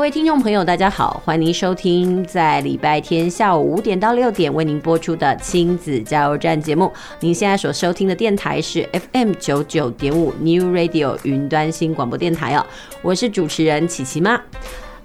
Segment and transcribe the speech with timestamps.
[0.00, 6.90] 各位听众朋友，大家好，欢迎您收听在礼拜天下午五点到六点为您播出的亲子加油站节目。
[7.20, 12.64] 您现在所收听的电台是 FM 九九点五 New Radio 云端新广播电台哦，
[13.02, 14.40] 我是主持人琪琪妈。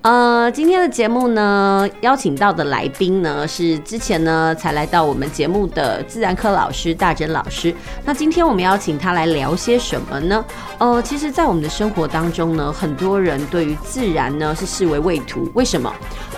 [0.06, 7.74] 呃，今天的节目呢，邀请到的来宾呢是之前呢才来到我们节目的自然科老师大珍老师。
[8.04, 10.46] 那今天我们邀请他来聊些什么呢？
[10.78, 15.50] 呃，其实，在我们的生活当中呢，很多人对于自然呢是视为畏途。
[15.56, 15.92] 为什么？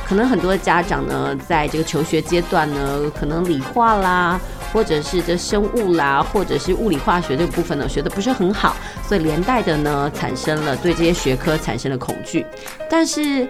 [0.07, 4.39] 可能很多家长呢，在这个求学阶段呢，可能理化啦，
[4.71, 8.75] 或者是这生物啦，或者是物理化学这个部分呢，学的不是很好，
[9.07, 12.45] 所以连带的呢，产生了对这些学科产生了恐惧。
[12.89, 13.47] 但是，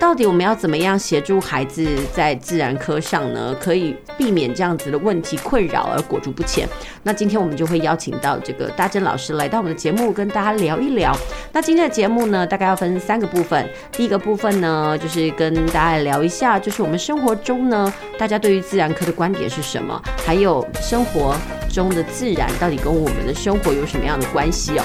[0.00, 3.54] 到底我们要怎么样协助孩子在自然科上呢？
[3.60, 6.66] 可以避免这样子的问题困扰而裹足不前？
[7.02, 11.14] 那今天我们就会邀请到这个大珍老师来到我们的节目，跟大家聊一聊。
[11.52, 13.68] 那今天的节目呢，大概要分三个部分。
[13.92, 20.00] 第一个部分呢，就是跟大家聊一下，就是我们生活中呢，大家对于自然科的观点是什么？
[20.24, 21.36] 还有生活
[21.70, 24.84] 中的自然到底跟我们的生活有什么样的关系哦？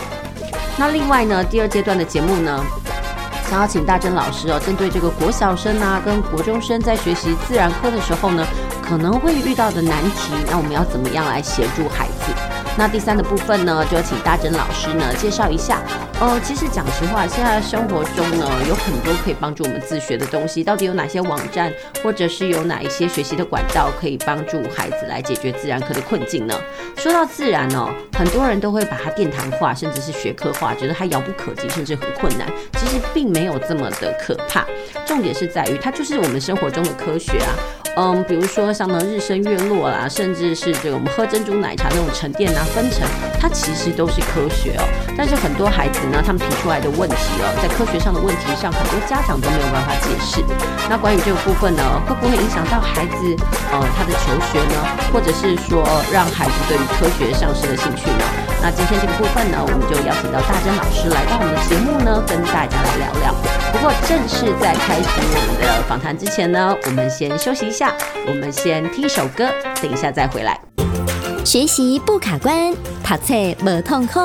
[0.77, 2.61] 那另外呢，第二阶段的节目呢，
[3.49, 8.45] 想要请大珍老师哦，针对这个国小生啊跟国中生在学习自然科的时候呢，
[8.81, 12.54] 可能会遇到的难题，那我们要怎么样来协助孩子？
[12.77, 15.81] 那第三的部分呢，就请大珍老师呢介绍一下。
[16.19, 21.71] 呃，其实讲实话，现在生活中呢有很多可以帮助我们自学的东西，到底有哪些网站，
[22.03, 26.53] 或者是有哪一些学习的管道，可以帮助孩子来解决自然科的困境呢？
[26.97, 32.45] 说到自然哦，很多人都会把它殿堂化，甚至是学科化，觉得它遥不可及，甚至很困难。
[32.73, 34.65] 其实并没有这么的可怕，
[35.05, 37.55] 重点是在于它就是我们生活中的科学啊。
[37.97, 43.07] 嗯，比如说像呢日升月落啦，甚至是这个我们喝珍珠奶茶那种沉淀呐、分层，
[43.39, 45.04] 它其实都是科学哦。
[45.17, 50.43] 但是很多孩子呢，他们提出来的问题哦，在科学上的问题上，很多家长都没有办法解释。
[50.89, 53.35] 那关于这个部分呢，会不会影响到孩子
[53.71, 54.75] 呃他的求学呢？
[55.13, 58.23] 或者是说让孩子对于科学丧失了兴趣呢？
[58.61, 63.33] 那今天这个部分呢，我们就邀请到大珍老师来到我们的节目呢，跟大家来聊聊。
[63.71, 67.93] 不过正式在开始我们的访谈之前呢，我们先休息一下。
[68.27, 69.47] 我们先听一首歌，
[69.81, 70.59] 等一下再回来。
[71.45, 73.33] 学习不卡关，读册
[73.63, 74.19] 没痛苦。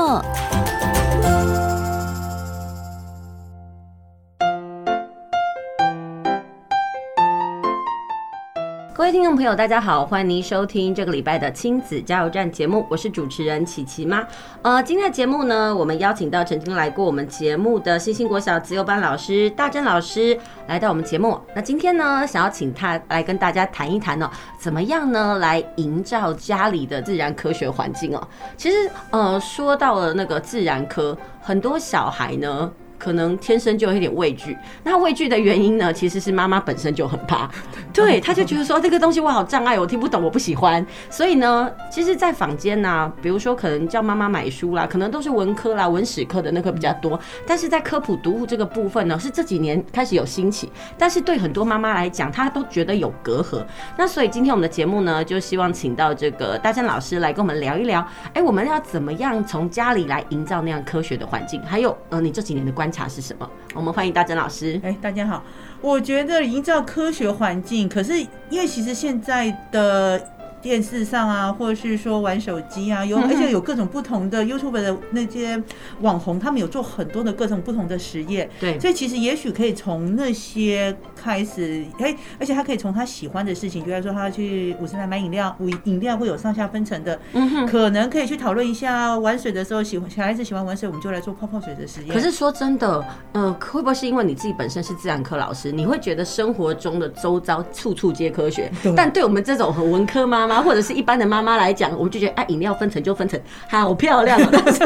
[9.00, 14.22] 各位听众朋友，大家好，欢迎您收听这个礼拜的亲子加油站节目，我是主持人琪琪妈。
[14.60, 21.40] 呃，今天的节目呢，我们邀请到曾经来过我们节目的新兴国小自由班老师大珍老师来到我们节目。
[21.54, 24.28] 那今天呢，想要请他来跟大家谈一谈哦，
[24.58, 28.28] 怎么样呢来营造家里的自然科学环境哦？
[28.58, 28.76] 其实
[29.12, 32.70] 呃，说到了那个自然科，很多小孩呢。
[33.00, 37.50] 可能天生就有一点畏惧，那畏惧的原因呢，其实是妈妈本身就很怕，
[37.94, 40.84] 对，他就觉得说这个东西我好障碍，我听不懂，我不喜欢。
[41.08, 47.18] 所以呢，其实，在坊间呢，比如说可能叫妈妈买书啦，可能都是文科啦、文史科的那个比较多。
[47.46, 53.64] 但是在科普读物这个部分呢，是这几年开始有兴起，但是对很多妈妈来讲，她都觉得有隔阂。
[53.96, 61.62] 那所以今天我们的节目呢，就希望请到这个大珍老师来跟我们聊一聊，哎，我们要怎么样从家里来营造那样科学的环境？
[61.62, 62.89] 还有，呃，你这几年的观。
[62.90, 63.48] 观察是什么？
[63.72, 64.80] 我们欢迎大珍老师。
[64.82, 65.44] 哎、大家好。
[65.80, 68.18] 我觉得营造科学环境，可是
[68.48, 70.20] 因为其实现在的。
[70.62, 75.62] 电视上啊，或者是说玩手机啊，有而且有各种不同的 YouTube 的那些
[76.00, 78.48] 网红，他们有做很多的各种不同的实验。
[78.60, 92.10] 对，所以其实也许可以从那些开始，哎，而且他可以从他喜欢的事情，比如说他去五十来买饮料，饮饮料会有上下分层的，嗯，可能可以去讨论一下玩水的时候，喜欢小孩子喜欢玩水，我们就来做泡泡水的实验。
[92.12, 98.70] 可是说真的，呃，会不会是因为你自己本身是自然科老师，你会觉得生活中的周遭处处皆科学？
[98.96, 100.60] 但对我们这种很文科妈妈。
[100.60, 104.48] 或者是一般的妈妈来讲，我们就觉得哎，饮料分层就分成，好漂亮啊！
[104.52, 104.82] 但是，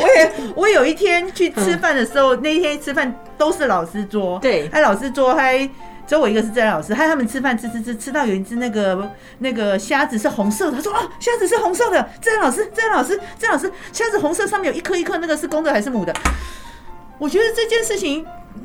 [0.00, 5.58] 我也我有一天去吃饭的时候，那一天吃饭都是老师桌，对，哎，老师桌还
[6.06, 16.14] 只有我一个是自然老师，还他们吃饭吃吃吃吃到有一只那个那个虾子是红色的，他说啊，虾子是红色的，自然老师，自然老师，自然老师，虾子红色上面有一颗一颗，那个是公的还是母的？
[17.18, 18.24] 我觉得这件事情。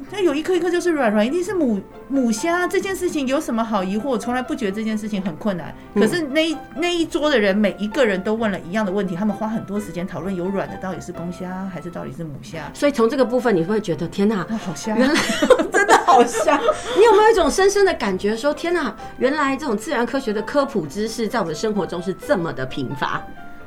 [0.10, 2.66] 那有一颗一颗就是软软，一定是母母虾。
[2.68, 4.10] 这件事情有什么好疑惑？
[4.10, 5.74] 我从来不觉得这件事情很困难。
[5.96, 12.70] 可是那一那一桌的人，每一个人都问了一样的问题，他们花很多时间讨论有软的到底是公虾还是到底是母虾。
[12.74, 15.16] 所以从这个部分，你会觉得天哪，好香，原来
[15.72, 16.60] 真的好香。
[16.98, 23.22] 你有没有一种深深的感觉，说天哪，原来这种自然科学的科普知识在我们生活中是这么的贫乏？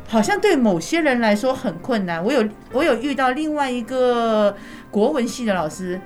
[0.09, 2.23] 好像对某些人来说很困难。
[2.25, 4.57] 我有我有遇到另外一个
[4.91, 6.01] 国文系的老师。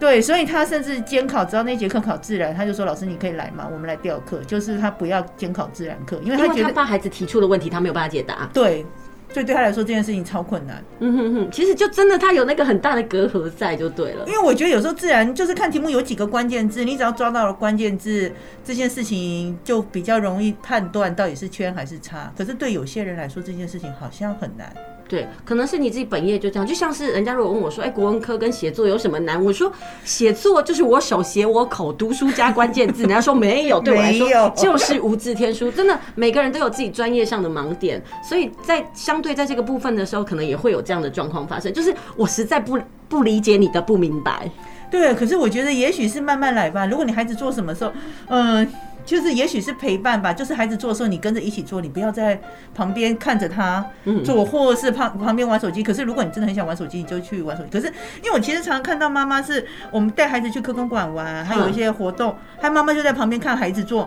[0.00, 3.68] 对，所以他甚至监考，只要那节课考自然，他就说：“老师，你可以来吗？
[3.68, 8.48] 我们来调课。”就是他不要监考自然课，因为他觉得他怕孩子提出的问题他没有办法解答。
[8.52, 8.86] 对，
[9.32, 10.82] 所以对他来说这件事情超困难。
[11.00, 14.24] 嗯哼哼，其实就真的他有那个很大的隔阂在就对了。
[14.26, 18.32] 因为我觉得有时候自然就是看题目有几个关键字，你只要抓到了关键字，
[18.64, 22.32] 这件事情就比较容易判断到底是圈还是叉。
[22.36, 24.72] 可是对有些人来说，这件事情好像很难。
[25.08, 29.42] 对，可能是你自己本业就这样，就像是人家如果问我说，哎，国文科跟写作有什么难？
[29.42, 29.72] 我说
[30.04, 33.02] 写作就是我手写我口，读书加关键字。
[33.02, 35.70] 人家说没有，对我来说就是无字天书。
[35.70, 41.72] 真的，每个人都有自己专业上的盲点，所以在相对在这个部分的时候，可能也会有这样的状况发生。
[41.72, 42.78] 就是我实在不
[43.08, 44.50] 不理解你的不明白。
[44.90, 46.84] 对，可是我觉得也许是慢慢来吧。
[46.84, 47.92] 如果你孩子做什么时候，
[48.26, 48.68] 嗯、呃。
[49.08, 52.38] 就是也许是陪伴吧，就是孩子做的时候，你跟着一起做，你不要在
[52.74, 53.82] 旁边看着他
[54.22, 55.82] 做，或是旁旁边玩手机。
[55.82, 57.70] 可是如果你真的很想玩手机，你就去玩手机。
[57.70, 57.86] 可是
[58.22, 64.06] 因为我其实常常看到妈妈是我们带孩子去科工馆玩，还有一些活动，他妈妈就在旁边看孩子做，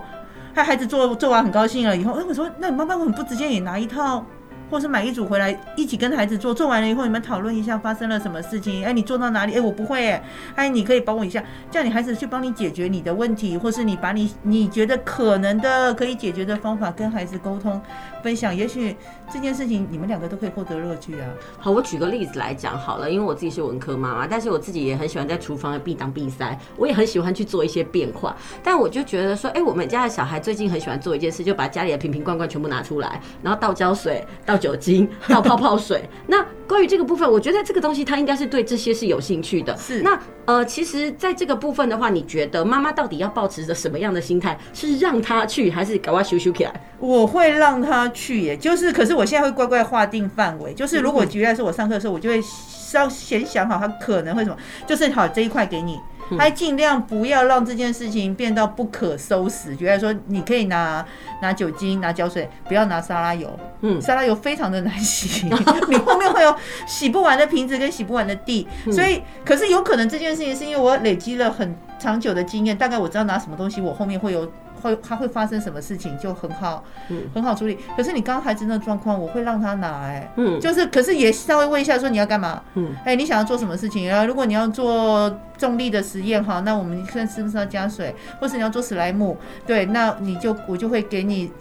[0.54, 4.24] 他孩子做做完很高兴了以后，哎，我说那你妈妈为什么不直接也拿一套？
[4.72, 8.86] 或是买一组回来一起跟孩子做，做完了以后你们讨论一下发生了什么事情。
[8.86, 9.54] 哎，你做到哪里？
[9.54, 10.10] 哎，我不会
[10.56, 10.70] 哎。
[10.70, 17.82] 你可以帮我一下，叫你孩子去帮你解决你的问题，或是你把你你觉得可能的可以解决的方法跟孩子沟通
[18.22, 18.56] 分享。
[18.56, 18.96] 也许
[19.30, 21.28] 这件事情你们两个都可以获得乐趣啊。
[21.60, 28.34] 好，我举个例子来讲好了，因为我自己是文科妈妈，但是我自己也很喜欢在厨房里必当必塞，我也很喜欢去做一些变化。
[28.64, 34.62] 但我就觉得说，哎，我们家的小孩最近很喜欢做一件事，就把家里的瓶瓶罐罐全部拿出来，然后倒胶水，倒。
[34.62, 36.08] 酒精倒泡泡水。
[36.28, 39.76] 那关于这个部分，我觉得这个东西他应该是对这些是有兴趣的。
[39.76, 40.04] 是。
[40.04, 44.56] 那呃，其实在这个部分的话，你觉得妈妈到底要保持着什么样的心态？
[44.72, 46.90] 是让他去，还是赶快修修起来？
[47.00, 50.74] 我会让他去，耶，就是，可是我现在会乖乖划定范围。
[50.74, 56.00] 就是如果举例来说，我上课的时候，我就会稍先想好他可能会什么，就是好这一块给你。
[56.38, 59.76] 还尽量不要让这件事情变到不可收拾。
[59.76, 61.06] 觉得说，你可以拿
[61.42, 63.60] 拿酒精、拿胶水，不要拿沙拉油。
[63.82, 65.46] 嗯，沙拉油非常的难洗，
[65.90, 66.56] 你后面会有
[66.88, 68.66] 洗不完的瓶子跟洗不完的地。
[68.94, 74.52] 所以，可是有可能这件事情是因为我累积了很长久的经验，大概我知道拿什么东西，我后面会有。
[74.82, 77.78] 会他会发生什么事情就很好，嗯，很好处理。
[77.96, 82.60] 可是你刚刚孩子那状况，我会让他拿，哎，嗯，就是，可是也稍微问一下，说你要干嘛？
[82.74, 84.26] 嗯，哎，你想要做什么事情然后？
[84.26, 89.38] 如果你要做重力的实验，哈，那我们看是不是要加水，或是你要做史莱姆，
[89.68, 91.52] 对，那你就我就会给你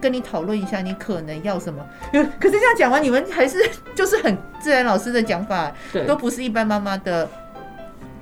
[0.00, 1.84] 跟你讨论一下，你可能要什么。
[2.12, 3.58] 可是这样讲完，你们还是
[3.96, 7.28] 就是很自然老师的讲法，对，都不是一般妈妈的。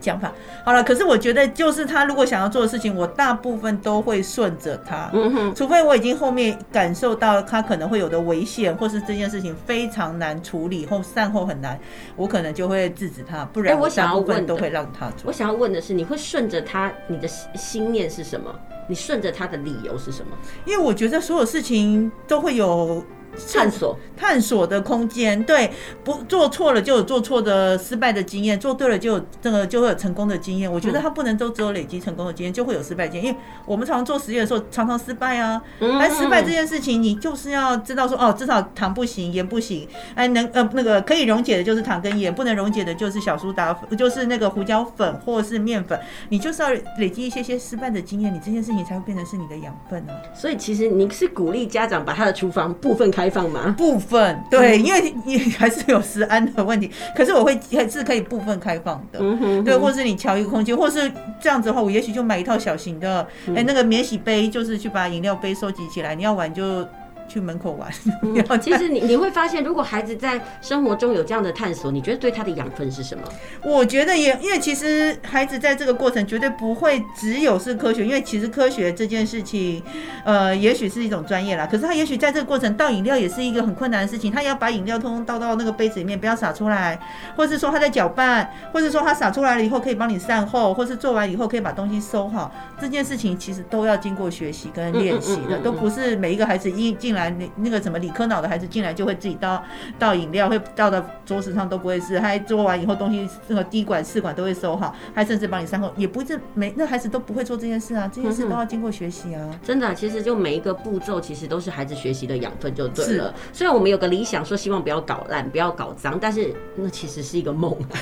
[0.07, 0.33] 想法
[0.65, 11.77] 好了，可是我觉得就是他如果想要做的事情，我大部分都会顺着他，嗯哼，除非我已经后面感受到他可能会有的危险，或是这件事情非常难处理或善后很难，
[12.15, 15.25] 我可能就会制止他，不然我大部分都会让他做。
[15.25, 18.55] 我想要问的是，你会顺着他，你的心念是什么？
[18.89, 20.37] 你顺着他的理由是什么？
[20.65, 23.05] 因为我觉得所有事情都会有。
[23.53, 25.71] 探索探索的空间，对，
[26.03, 30.71] 不做错了就有做错的失败的经验，做对了就有这个就会有成功的经验。
[30.71, 33.27] 我觉得他不能都只有累积成功的经验，就会有失败经验。
[33.27, 35.61] 因为我们常常做实验的时候，常常失败啊。
[35.81, 39.87] 哎，失败这件事情，你就是要知道说，哦，至少糖不行，盐不行。
[40.15, 46.01] 哎，能呃那个可以溶解的就是糖跟盐，不能溶解的就是小苏打粉，就是那个胡椒粉或是面粉。
[46.31, 50.17] 你就是要累积一些些失败的经验，你这件事情才会变成是你的养分啊。
[50.35, 53.26] 所以其实你是鼓励家长把他的厨房部分开。
[53.27, 53.75] 开放吗？
[53.77, 56.91] 部分对，因为 你还是有食安的问题。
[57.15, 66.87] 可是我会还是可以部分开放的，嗯、哼哼对，或是你调一个空间，或是这样子的话，我也许就买一套小型的，哎、嗯欸，那个免洗杯，就是去把饮料杯收集起来，你要玩就。
[67.29, 67.91] 去门口玩。
[68.23, 73.25] 嗯、 其实你你会发现，如果孩子在生活中有这样的探索，你觉得对他的养分是什么？
[73.65, 79.83] 我觉得也，因为其实孩子在这个过程绝对不会只有是科学，因为其实科学这件事情，
[80.25, 81.67] 呃，也许是一种专业啦。
[81.67, 86.99] 可是他也许在这个过程倒饮料也是一个很困难的事情，他也要把饮料通通倒到那个杯子里面，不要洒出来，
[87.37, 92.53] 或是说他在搅拌，或是说他洒出来了以后可以帮你善后，或是做完以后可以把东西收好。
[92.81, 99.61] 这件事情其实都要经过学习跟练习的，都不是每一个孩子一进来，那那个什么理科脑的孩子进来就会自己倒
[99.99, 109.41] 倒饮料，会倒到桌子上都不会是，还做完以后东西那个滴管试管都会收好，还甚至帮你善后，也不是每那孩子都不会做这件事啊，这件事都要经过学习啊。
[109.65, 113.35] 真的，其实就每一个步骤其实都是孩子学习的养分就对了。
[113.53, 117.75] 虽然我们有个理想说希望不要搞烂，不要搞脏，但是那其实是一个梦。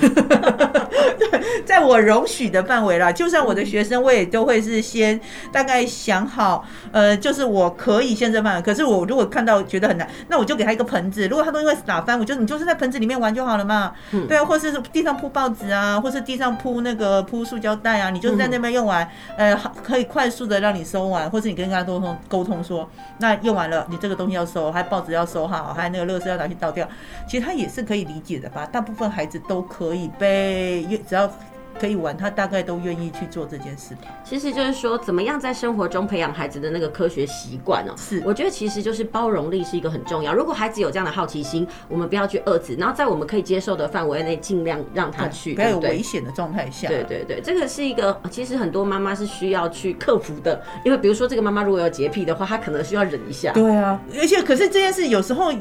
[1.17, 5.19] 对，在我容许的范围啦，就算我的学生我也都会是先
[5.53, 8.63] 大概想好，呃，就是我可以限制范围。
[8.63, 11.27] 可是我如果看到觉得很难，那我就给他一个盆子。
[11.29, 13.93] 如果他东西会打翻，我就你就是在盆子里面玩就好了嘛。
[14.13, 26.89] 嗯、对啊，或是地上铺报纸啊，或是地上铺那个铺塑胶袋啊，你就是在那边用完，呃，可以快速的让你收完，或是你跟他沟通沟通说，那用完了，你这个东西要收，还报纸要收好，还有那个垃圾要拿去倒掉。
[27.29, 28.67] 其实他也是可以理解的吧？
[28.67, 31.31] 大部分孩子都可以被，只要。
[31.79, 34.03] 可以玩，他大概都愿意去做这件事吧。
[34.25, 37.95] 其实就是说，怎么样在生活中培养孩子的那个科学习惯哦。
[37.97, 40.33] 是，我觉得其实就是包容力是一个很重要。
[40.33, 46.89] 如果孩子有这样的好奇心，我们不要去遏制，然后在我们可以接受的范围内，尽量让他去，不要有危险的状态下。
[46.89, 50.63] 对对对，这个是一个其实很多妈妈是需要去克服的。
[50.85, 53.53] 因为比如说这个妈妈如果有洁癖的话，她可能需要忍一下。
[53.53, 55.53] 对啊，而且可是这件事有时候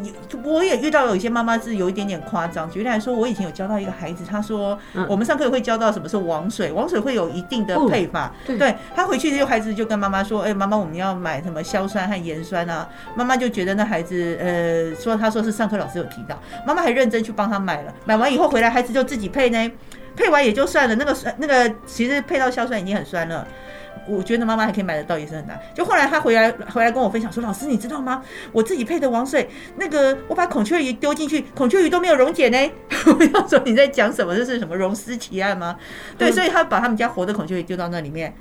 [0.43, 2.69] 我也遇到有一些妈妈是有一点点夸张。
[2.69, 4.77] 举例来说，我以前有教到一个孩子，他说
[5.07, 6.87] 我们上课会教到什么是王水王。
[6.93, 17.91] 水会有一定的配法，哦、对，他回去就孩子就跟妈妈说：“哎、欸，妈妈，我们要买什么硝酸和盐酸啊？”妈妈就觉得那孩子，呃，说他说是上课老师有提到，妈妈还认真去帮他买了。
[18.05, 19.71] 买完以后回来，孩子就自己配呢，
[20.15, 20.93] 配完也就算了。
[20.93, 23.47] 那个那个其实配到硝酸已经很酸了。
[24.07, 25.59] 我觉得妈妈还可以买得到，也是很难。
[25.73, 28.23] 就后来他回来回来跟我分享说：“老师，你知道吗？
[28.51, 32.71] 我自己配的王水，那个我把孔雀鱼丢进去，孔雀鱼都没有溶解呢。
[33.17, 34.35] ”我要说你在讲什么？
[34.35, 35.77] 这是什么溶尸奇案吗？
[36.17, 38.33] 对，所以他把他们家活的孔雀鱼丢到那里面。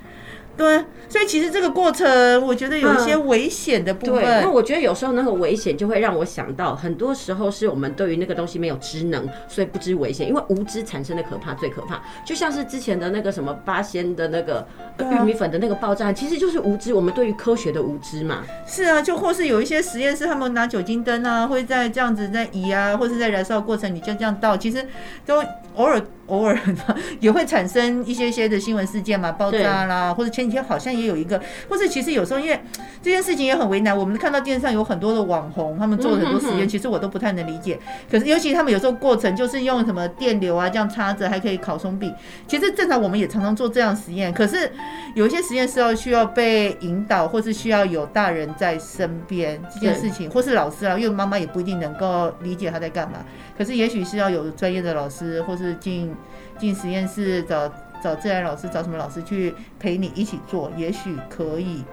[0.55, 0.77] 对，
[1.09, 4.15] 所以其实这个过程，我觉得有一些危险的部分。
[4.23, 10.27] 对，那我觉得有时候那个危险就会让我想到，很多时候是我们对于那个东西没有知能，所以不知危险。
[10.27, 14.67] 因为无知产生的可怕最可怕，就像是之前的那个什么八仙的那个
[14.99, 16.93] 玉米粉的那个爆炸，其实就是无知。
[16.93, 18.43] 我们对于科学的无知嘛。
[18.67, 24.85] 是啊，就或是有一些实验室，他们拿酒精灯啊，会在这样子在移啊，或是在燃烧过程，你就这样倒，其实
[25.25, 25.43] 都
[25.75, 25.99] 偶尔。
[26.27, 26.57] 偶尔
[27.19, 32.59] 也会产生一些些的新闻事件嘛，爆炸啦，或者前几天好像也有一个，或者其实有时候因为
[33.01, 37.77] 这件事情也很为难，我们看到电视上有很多的网红，他们做了很多实验，其实我都不太能理解。
[38.09, 42.13] 可是尤其他们有时候过程就是用什么电流啊这样插着，还可以烤松饼。
[42.47, 44.71] 其实正常我们也常常做这样实验，可是
[45.15, 53.19] 有一些实验是要需要被引导，或是需要有大人在身边这件事情，或是老师啊，因为妈妈也不一定能够理解他在干嘛。
[53.57, 56.15] 可是也许是要有专业的老师，或是进
[56.57, 57.71] 进实验室找
[58.03, 61.83] 找自然老师，找什么老师去陪你一起做，也许可以。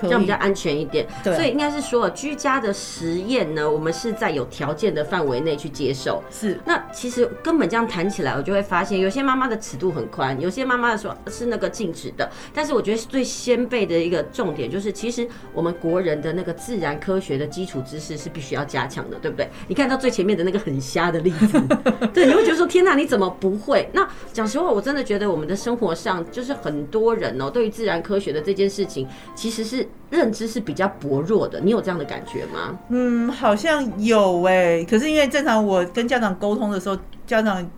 [0.00, 6.22] 这样比较安全一点，对，所以应该是说，居家的实验呢，我们是在有条件的范围内去接受。
[6.30, 12.30] 是，那其实根本这样谈起来，我就会发现，有些妈妈的尺度很宽，有些妈妈说是那个禁止的。
[12.52, 19.48] 但是我觉得最先辈的一个重点就是，其实我们国人的那个自然科学的基础知识是必须要加强的，对不对？
[19.68, 21.60] 你看到最前面的那个很瞎的例子，
[22.12, 23.88] 对，你会觉得说天哪，你怎么不会？
[23.92, 29.83] 那讲实话，我真的觉得我们的生活上就是很多人哦，对于自然科学的这件事情，其实是。
[30.10, 32.78] 认知是比较薄弱的，你有这样的感觉吗？
[32.88, 34.84] 嗯，好像有哎、欸。
[34.84, 37.68] 可是因为正常我跟家长沟通的时候，家长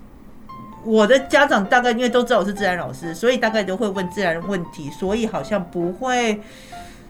[0.84, 6.40] 我的家长大概因为都知道我是自然老师，所以大概都会问自然问题，所以好像不会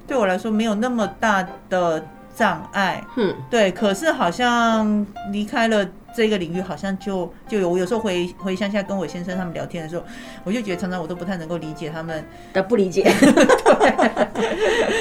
[0.06, 3.04] 对我来说没有那么大的障碍。
[3.16, 3.72] 嗯，对。
[3.72, 5.88] 可是好像离开了。
[6.16, 10.02] 这个领域好像就就有，我有时候回回乡下跟我先生他们聊天的时候，
[10.44, 13.04] 我就觉得常常我都不太能够理解他们的不理解。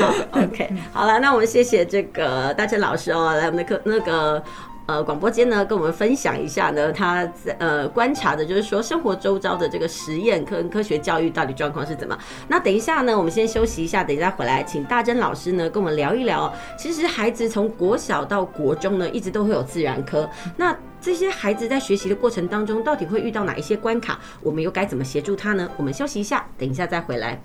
[0.01, 4.43] 好，OK，好了，那我们谢谢这个大珍老师哦，来我们的课那个。
[4.87, 12.15] 呃，广播间呢，跟我们分享一下呢，他在呃观察的，就是说生活周遭的这个实验跟科学教育到底状况是怎么？
[12.47, 16.53] 那等一下呢，我们先休息一下，等一下回来，请大珍老师呢跟我们聊一聊。
[16.77, 20.29] 其实孩子从国小到国中呢，一直都会有自然科。
[20.55, 24.19] 那这些孩子在学习的过程当中，到底会遇到哪一些关卡？
[24.41, 25.69] 我们又该怎么协助他呢？
[25.77, 27.39] 我们休息一下，等一下再回来。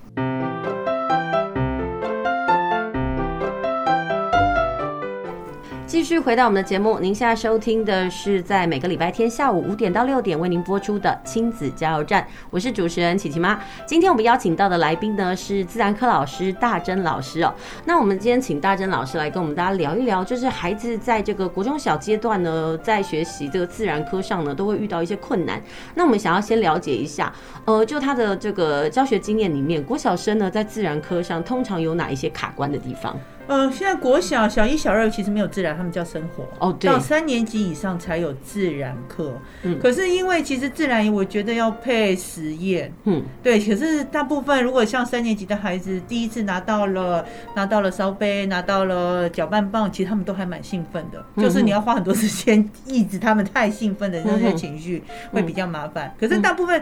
[5.91, 13.59] 继续回到我们的节目，您现在收听的是在每个礼拜天下午五点到六点为您播出的亲子加油站，我是主持人琪琪妈。
[13.85, 17.53] 今天我们邀请到的来宾呢是自然科老师大珍老师哦。
[17.83, 25.61] 那我们今天请大珍老师来跟我们大家聊一聊，就是孩子在这个国中小阶段呢，在学习这个自然科上呢，都会遇到一些困难。
[25.93, 27.33] 那我们想要先了解一下，
[27.65, 33.13] 呃，就他的这个教学经验里面，国小生呢在自然科上通常有哪一些卡关的地方？
[33.51, 36.47] 呃，现在国小小一、小二其实没有自然，他们叫生活。
[36.59, 36.89] 哦，对。
[36.89, 39.37] 到三年级以上才有自然课。
[39.63, 39.77] 嗯。
[39.77, 42.93] 可是因为其实自然，我觉得要配实验。
[43.03, 43.21] 嗯。
[43.43, 51.21] 对，可是大部分如果像三年级的孩子，第一次拿到了拿到了烧杯，拿到了搅拌棒，其实他们都还蛮兴奋的。
[51.35, 51.43] 嗯。
[51.43, 55.03] 就是你要花很多时间抑制他们太兴奋的那些情绪，
[55.33, 56.07] 会比较麻烦。
[56.07, 56.11] 嗯。
[56.17, 56.81] 可是大部分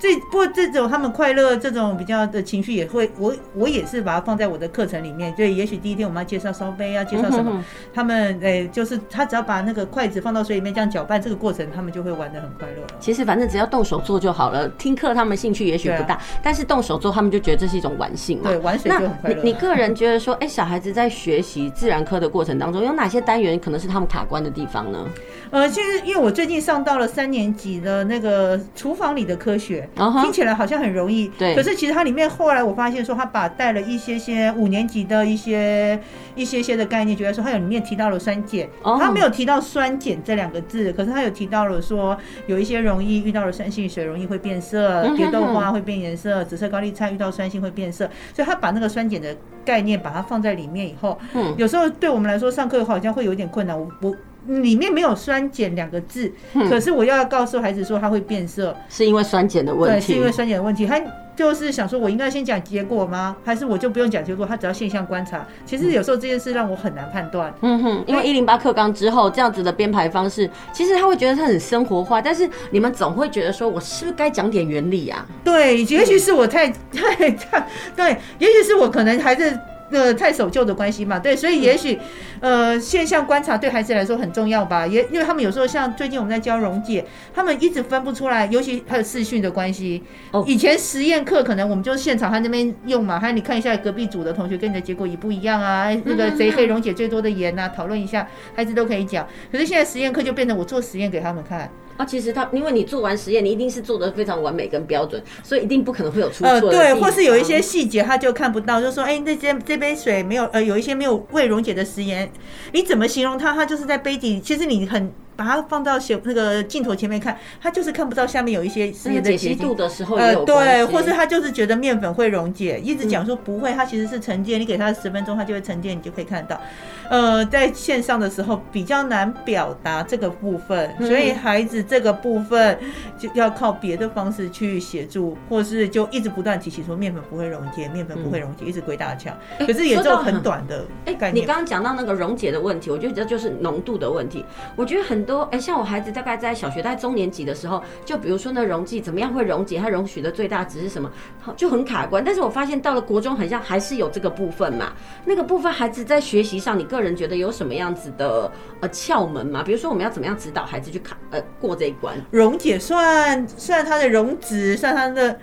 [0.00, 5.32] 这不过这种他们快乐这种比较的情绪也会，我我也是把它放在我的课程里面。
[5.36, 6.07] 对，也许第一天。
[6.08, 7.52] 我们要介绍烧杯，啊介绍什么？
[7.54, 12.82] 嗯、他们诶、欸，就是他只要把那个筷子放到水里面这样搅拌，这个过程他们就会玩的很快乐。
[12.98, 14.66] 其实反正只要动手做就好了。
[14.78, 18.48] 听课他们兴趣也许不大，啊、但是动手做他们就觉得这是一种玩性嘛。
[18.48, 19.42] 对，玩水就很快乐。
[19.42, 25.06] 你你个人觉得说，哎、欸，小孩子在学习自然科的过程当中，有哪些单元可能是他们卡关的地方呢？
[25.50, 31.54] 呃，其实因为我最近上到了三年级的那个厨房里的科学，uh huh、听起来好像很容易，对。
[31.54, 35.97] 可是其实它里面后来我发现说，他把带了一些些五年级的一些
[36.34, 54.14] 一些些的概念，觉得说他有里面提到了酸碱，他没有提到酸碱这两个字，可是他有提到了说有一些容易遇到了酸性水容易会变色，蝶豆花会变颜色，紫色高丽菜遇到酸性会变色，所以他把那个酸碱的概念把它放在里面以后，嗯，有时候对我们来说上课好像会有点困难，我我。
[54.46, 56.32] 里面没有酸碱两个字，
[56.70, 59.96] 可是我要告诉孩子说它会变色，是因为酸碱的问题。
[59.98, 60.86] 对，是因为酸碱的问题。
[60.86, 60.98] 他
[61.38, 63.36] 就是想说，我应该先讲结果吗？
[63.44, 64.44] 还是我就不用讲结果？
[64.44, 65.46] 他只要现象观察。
[65.64, 67.54] 其实有时候这件事让我很难判断。
[67.60, 75.24] 嗯哼，因为一零八课纲之后这样子的编排方式，其实他会觉得他很生活化，但是你们总会觉得说，我是不是该讲点原理啊？
[75.44, 79.56] 对，也许是我太太太对，也许是我可能还是。
[79.90, 81.98] 呃，太守旧的关系嘛，对，所以也许，
[82.40, 87.04] 呃，现象观察对孩子来说很重要吧，也因为他们有时候像最近我们在教溶解，
[87.34, 90.02] 他们一直分不出来，尤其还有视讯的关系。
[90.32, 99.26] 哦，以前实验课可能我们就现场他那边用嘛，还有你看一下隔壁组的同学跟你的结果一不一样啊，那个谁可以溶解最多的盐啊，讨论一下，孩子都可以讲。
[99.50, 101.70] 可是现在实验课就变成我做实验给他们看。
[101.98, 106.48] 啊，其实他因为你做完实验，你一定是做的非常完美跟标准，所以一定不可能会有出错。
[106.48, 112.32] 呃，对，或是有一些细节他就看不到，就说，哎、欸，那这这杯水没有，呃，有一些没有未溶解的食盐，
[112.72, 113.52] 你怎么形容它？
[113.52, 115.12] 它就是在杯底，其实你很。
[115.38, 126.60] 把它放到写那个镜头前面看，他就是看不到下面有一些实验的解析度的时候，呃，对，或是他就是觉得面粉会溶解，一直讲说不会，它其实是沉淀，你给它十分钟，它就会沉淀，你就可以看到。
[127.08, 132.76] 呃，在线上的时候比较难表达这个部分，所以孩子这个部分
[133.16, 139.32] 就要靠别的方式去协助，或是就一直不断提起说面粉不会溶解，面粉不会溶解，一直鬼打墙。
[139.60, 140.84] 可是也就很短的
[141.16, 141.36] 概念。
[141.36, 144.44] 你刚刚讲到那个溶解的问题，我觉得这就是浓度的问题。
[144.74, 145.27] 我觉得很。
[145.28, 151.12] 都哎，像我孩子大概在小学，在中年级的时候，就比如说那溶剂怎么样会溶解，它容许的最大值是什么，
[151.54, 152.24] 就很卡关。
[152.24, 154.94] 但是我发现到了国中，好像还是有这个部分嘛。
[155.26, 159.62] 那个部分孩子在学习上，你个人觉得有什么样子的呃窍门吗？
[159.62, 162.16] 比如说我们要怎么样指导孩子去卡呃过这一关？
[162.30, 165.38] 溶解算算它的溶值，算它的。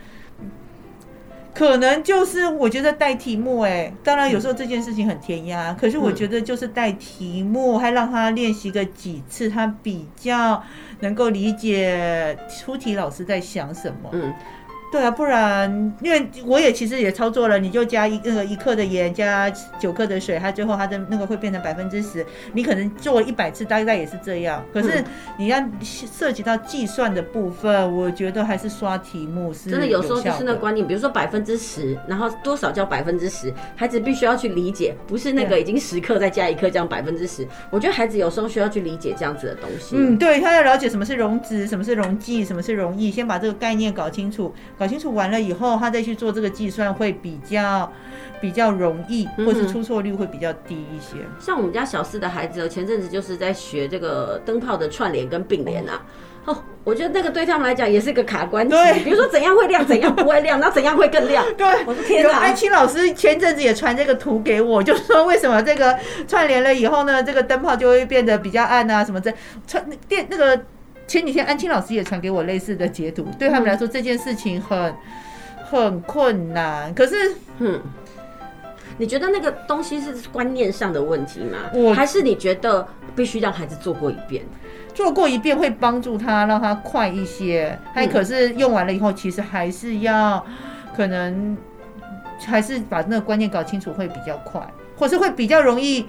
[1.56, 10.62] 可能就是我觉得带题目哎，当然有时候这件事情很填鸭，可是我觉得就是带题目，还让他练习个几次，他比较
[11.00, 14.10] 能够理解出题老师在想什么。
[14.12, 14.34] 嗯。
[14.96, 22.26] 对啊，不然因为我也其实也操作了，你就加一那个一克的盐，加九克的水，它最后它的那个会变成百分之十。
[22.54, 24.64] 你可能做一百次，大概也是这样。
[24.72, 25.04] 可是
[25.38, 29.86] 你要涉及到计算的部分，我觉得还是刷题目是真的。
[29.86, 37.46] 有时候就是那观念，比如说百分之十，然后多少叫百分之十，孩子必须要去理解，不是那个已经十克再加一克这样百分之十。
[37.70, 39.98] 我觉得孩子有时候需要去理解这样子的东西。
[39.98, 44.54] 嗯，对，他要了解什么是溶脂，什么是溶剂，什么是溶液，先把这个概念搞清楚。
[44.78, 47.92] 搞清楚完了以后，他再去做这个计算会比较
[48.40, 51.18] 比较容易，或是出错率会比较低一些。
[51.20, 56.02] 嗯、像我们家小四的孩子，前阵子就是在学这个灯泡的串联跟并联啊。
[56.46, 58.70] 哦，我觉得那个对他们来讲也是个卡关。
[58.70, 61.44] 对，比如说怎样会亮，怎样不会亮，那怎样会更亮。
[61.58, 62.30] 对，我的天哪！
[62.30, 69.34] 有安青老师前阵子也传这个图给我，就说为什么这个串联了以后呢，这个灯泡就会变得比较暗啊，什么这
[69.68, 70.62] 串电那个。
[71.08, 74.94] 前几天安青老师也传给我类似的截图，对他们来说这件事情很
[75.64, 76.94] 很困难。
[76.94, 77.16] 可是，
[77.60, 77.82] 嗯，
[78.98, 81.58] 你觉得那个东西是观念上的问题吗？
[81.74, 84.44] 我还是你觉得必须让孩子做过一遍？
[84.94, 87.78] 做过一遍会帮助他，让他快一些。
[87.94, 90.44] 还可是用完了以后，其实还是要
[90.96, 91.58] 可能
[92.46, 94.62] 还是把那个观念搞清楚会比较快，
[94.98, 96.06] 或是会比较容易。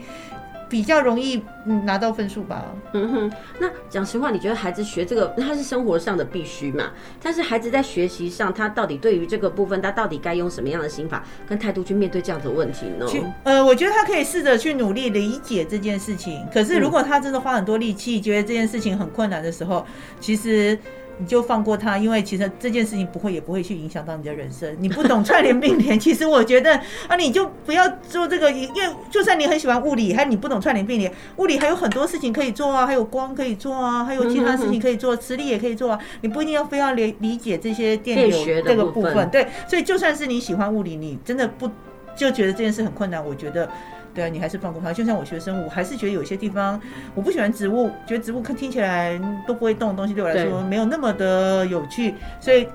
[0.69, 1.43] 比较容易
[1.85, 2.65] 拿到分数吧。
[2.93, 6.91] 嗯哼，那讲实话，你觉得孩子学这个，他是生活上的必须嘛？
[7.23, 13.07] 但是孩子在学习上，他到底对于这个部分，他到底该用什么样的心法跟态度去面对这样的问题呢？
[13.45, 16.47] 呃，我觉得他可以试着去努力理解这件事情。
[16.53, 19.87] 可是如果他真的花很多力气，觉得这件事情很困难的时候，
[20.21, 20.79] 其实。
[21.19, 24.77] 你就放过他，因为其实这件事情不会也不会去影响到你的人生。
[24.81, 26.75] 你不懂串联并联，其实我觉得
[27.09, 35.99] 啊，你就不要做这个，因为就算你很喜欢物理，还你不懂串联并联，物理还有很多事情可以做啊，还有光可以做啊，还有其他事情可以做，磁力也可以做啊。
[36.21, 39.47] 你不一定要非要理理解这些电流这个部分，对。
[39.67, 41.71] 所以就算是你喜欢物理，你真的不
[42.15, 43.69] 就觉得这件事很困难，我觉得。
[44.17, 44.93] 对啊，你还是放过它。
[44.93, 46.81] 就像我学生我，还是觉得有些地方
[47.15, 52.67] 我不喜欢植物，觉得植物看听起来都不会动的东西，对我来说没有那么的有趣，所以。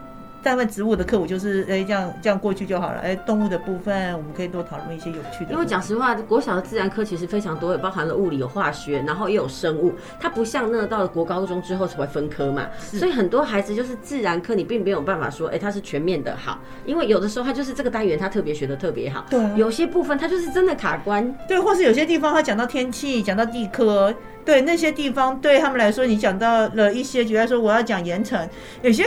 [0.44, 3.00] 大部分植物的课，我就是哎这样这样过去就好了。
[3.02, 5.52] 哎，动物的部分我们可以多讨论一些有趣的。
[5.52, 9.94] 因为讲实话，国小的自然科其实非常多，也包含了物理、有化学，然后也有生物。
[10.20, 28.50] 它不像那到了国高中之后才会分科嘛，所以很多孩子就是自然科，你并没有办法说哎它是全面的好，因为有的时候他就是这个单元他特别学的特别好，对，有些部分他就是真的卡关，对，或是有些地方他讲到天气，讲到地科，对那些地方对他们来说，你讲到了一些，比如说我要讲盐城，
[28.82, 29.06] 有些。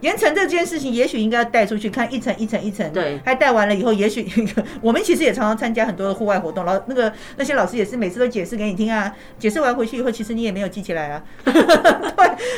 [0.00, 2.90] 盐城这件事情，也许应该要带出去看一层一层一层。
[2.92, 4.26] 对，还带完了以后，也许
[4.80, 9.14] 我们其实也常常参加很多的户外活动，老那个那些老师也是每次都解释给你听啊。
[9.38, 11.22] 解释完回去以后，其实你也没有记起来啊。
[11.44, 11.52] 对，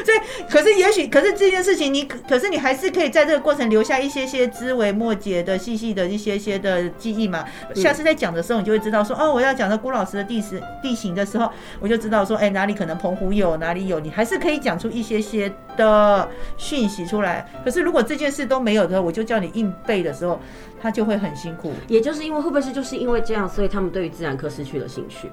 [0.04, 7.44] 所以可是也许，可是这件事情你可是你还是可以在这个过程留下一些些枝微末节的细细的一些些的记忆嘛。
[7.74, 17.27] 下次在讲的时候，你就会知道说，哦，我要讲到郭老师的地势地形的时候，我就知道说，哎，哪里可能澎湖有，哪里有，你还是可以讲出一些些的讯息出来。
[17.64, 20.40] 可是，如果这件事都没有的话，我就叫你硬背的时候，
[20.80, 21.72] 他就会很辛苦。
[21.86, 25.30] 也就是因为会不会是就是因为这样，所以他们对于自然科失去了兴趣？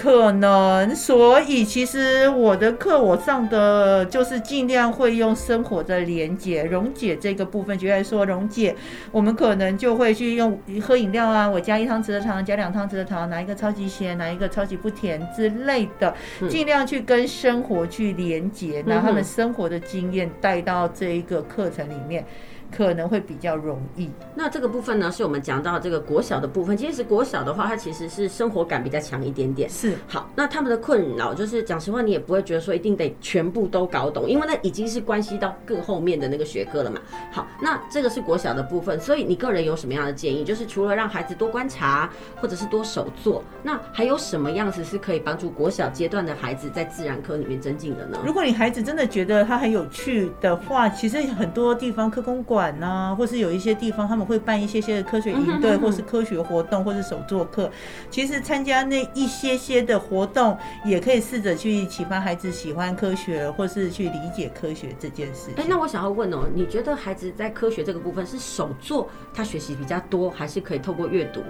[0.00, 8.76] 可能，所以其实我的课我上的就是尽量会用生活的连接溶解这个部分，举例说溶解，
[9.10, 16.14] 我们可能就会去用喝饮料啊，我加一汤匙的糖，加两汤匙的糖，哪一个超级咸，哪一个超级不甜之类的，
[16.48, 22.24] 尽量去跟生活去连接，拿他们生活的经验带到这一个课程里面。
[22.70, 24.10] 可能会比较容易。
[24.34, 26.76] 那这个部分呢，是我们讲到这个国小的部分。
[26.76, 29.68] 其实国小的话，它其实是生活感比较强一点点。
[29.68, 29.96] 是。
[30.06, 37.00] 好，那他们的困扰就是，讲实话，你也不会觉得说一定得全部都搞懂，因为那已经是关系到更后面的那个学科了嘛。
[37.32, 40.44] 好，那这个是国小的部分，所以你个人有什么样的建议？
[40.44, 48.18] 就是除了让孩子多观察，或者是多手做，那还有什么样子是可以帮助国小阶段的孩子在自然科里面增进的呢？
[48.24, 52.57] 如果你孩子真的觉得他很有趣的话，其实很多地方科工馆。
[52.58, 57.70] 馆呐，或是有一些地方他们会办一些些的科学营队，或是科学活动，或是手作课。
[58.10, 65.50] 其实参加那一些些的活动，也可以试着去启发孩子喜欢科学，或是去理解科学这件事。
[65.56, 71.40] 哎，那我想要问哦，你觉得孩子在科学这个部分是手作他学习比较多，还是可以透过阅读？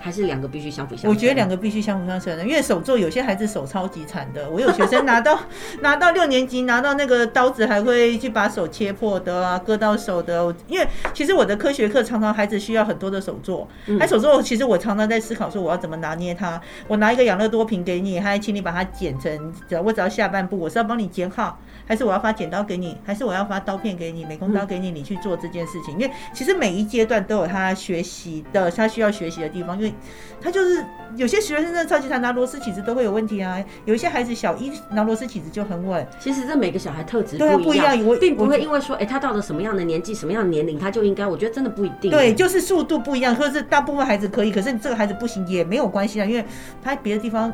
[0.00, 1.10] 还是两个必须相辅相成？
[1.10, 4.48] 我觉得两个必须相辅相成的，因为手作有些孩子手超级残的。
[4.50, 5.38] 我有学生拿到
[5.80, 10.54] 拿到六年级，拿到那个刀子还会去把手切破的啊，割到手的。
[10.66, 16.60] 因为其实我的科学课常常孩子需要很多的手作，还手作其实我常常在思考说我要怎么拿捏它。
[16.86, 25.94] 我拿一个养乐多瓶给你，还请你把它剪成，只要我只要下半部，我是要帮你剪好，还是我要发剪刀给你，还是我要发刀片给你，美工刀给你，你去做这件事情。
[25.98, 29.92] 因为其实每一阶段都有他学习的，他需要学习的地方，因为。
[30.40, 30.84] 他就是
[31.16, 33.58] 有些学生真的超级残，拿螺丝起子都会有问题啊。
[33.86, 36.06] 有一些孩子小一拿螺丝起子就很稳。
[36.20, 41.26] 其实这每个小孩特质不一样，不一样，并不会因为说，哎，他到了什么样的年纪、什么样的年龄，他就应该。
[41.26, 42.08] 我觉得真的不一定。
[42.08, 46.44] 对，就是速度不一样，或者是大部分孩子可以，可是这个孩子不行也没有关系啊，因为
[46.84, 47.52] 他别的地方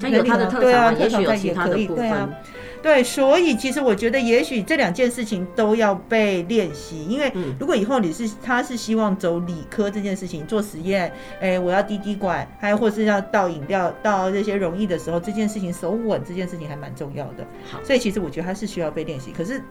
[0.00, 2.08] 他有他的特长啊，也许有其他的部分。
[2.08, 2.10] 对，
[3.04, 7.04] 所以其实我觉得，也许这两件事情都要被练习。
[7.04, 17.46] 因为如果以后你是他是希望走理科这件事情做实验，哎，我要滴滴管，还或是要倒饮料、倒这些容易的时候，这件事情手稳这件事情还蛮重要的。
[17.70, 19.32] 好，所以其实我觉得他是需要被练习。
[19.32, 19.62] 可是。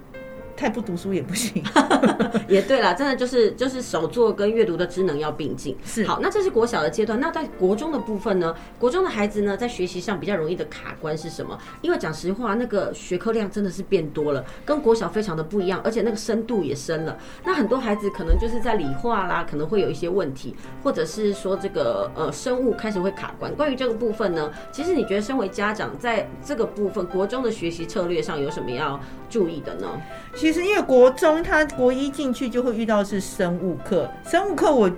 [0.62, 1.63] 太不读书也不行，
[2.47, 5.76] 也对啦，真的就是就是手作跟阅读的职能要并进。
[5.84, 8.54] 是好，那这是国小的阶段，那在国中的部分呢？
[8.78, 11.58] 国中的孩子呢，在学习上比较容易的卡关是什么？
[11.82, 17.17] 因为讲实话，那个学科量真的是变多了，跟国小非常的不一样，而且那个深度也深了。
[17.43, 23.52] 那很多孩子可能就是在理化啦，可能会有一些问题，或者是说这个呃生物开始会卡关。
[23.56, 29.88] 关于这个部分呢，其实你觉得身为家长，在这个部分国中的学习策略上有什么要注意的呢？
[30.36, 34.92] 其实因为国中他国一进去就会遇到是生物课，生物课我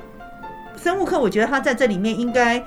[0.78, 2.64] 生物课我觉得他在这里面应该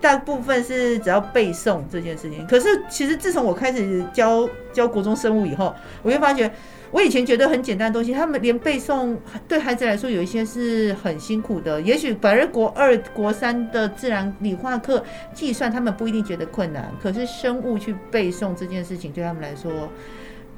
[0.00, 2.46] 大部分是只要背诵这件事情。
[2.46, 6.50] 可是其实自从我开始教教国中生物以后，我就发觉。
[6.90, 9.14] 我以前觉得很简单的东西，他们连背诵
[9.46, 11.78] 对孩子来说有一些是很辛苦的。
[11.82, 15.04] 也许反而国二、国三的自然、理化课
[15.34, 16.90] 计算，他们不一定觉得困难。
[17.02, 19.70] 可是生物去背诵这件事情，对他们来说，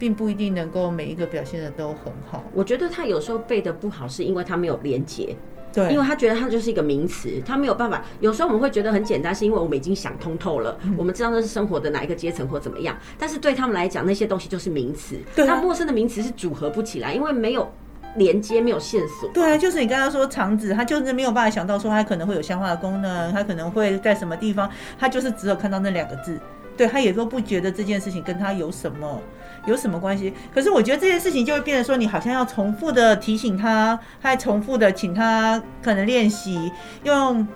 [0.00, 2.42] 并不一定能够每一个表现的都很好。
[2.54, 5.36] 我觉得他有时候背的不好，是因为他没有连接。
[5.72, 8.02] 对，因为他觉得他就是一个名词，他没有办法。
[8.18, 12.96] 有时候我们会觉得很简单，是因为我们已经想通透了，嗯、我们知道那是生活的哪一个阶层或怎么样。
[13.18, 15.16] 但是对他们来讲，那些东西就是名词。
[15.36, 17.70] 对、啊，那陌生的名词是组合不起来，因为没有
[18.16, 19.30] 连接，没有线索。
[19.32, 26.40] 对啊，就是你刚刚说肠子，他就是没有办法想到说它可能会有消化的功能，它可能会在什么地方，他就是只有看到那两个字。
[26.76, 29.20] 对，他也都不觉得这件事情跟他有什么。
[29.66, 30.32] 有什么关系？
[30.54, 36.72] 可是我觉得这件事情就会变得说，你好像要重复的提醒他，还重复的请他可能练习，
[37.04, 37.46] 用